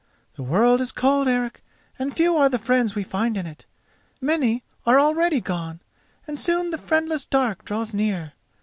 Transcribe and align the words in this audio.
The 0.35 0.41
world 0.41 0.81
is 0.81 0.91
cold, 0.91 1.27
Eric, 1.27 1.63
and 1.99 2.17
few 2.17 2.35
are 2.35 2.49
the 2.49 2.57
friends 2.57 2.95
we 2.95 3.03
find 3.03 3.37
in 3.37 3.45
it; 3.45 3.67
many 4.19 4.63
are 4.83 4.99
already 4.99 5.39
gone, 5.39 5.79
and 6.25 6.39
soon 6.39 6.71
the 6.71 6.79
friendless 6.79 7.23
dark 7.23 7.63
draws 7.63 7.93
near. 7.93 8.33